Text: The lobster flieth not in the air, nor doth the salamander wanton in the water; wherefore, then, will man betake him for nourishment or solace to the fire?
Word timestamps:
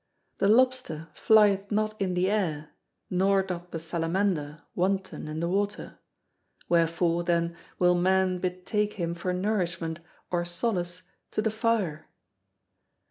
The 0.39 0.47
lobster 0.47 1.09
flieth 1.13 1.69
not 1.69 2.01
in 2.01 2.15
the 2.15 2.27
air, 2.27 2.71
nor 3.11 3.43
doth 3.43 3.69
the 3.69 3.77
salamander 3.77 4.63
wanton 4.73 5.27
in 5.27 5.41
the 5.41 5.47
water; 5.47 5.99
wherefore, 6.67 7.23
then, 7.23 7.55
will 7.77 7.93
man 7.93 8.39
betake 8.39 8.93
him 8.93 9.13
for 9.13 9.31
nourishment 9.31 9.99
or 10.31 10.43
solace 10.43 11.03
to 11.29 11.43
the 11.43 11.51
fire? 11.51 12.07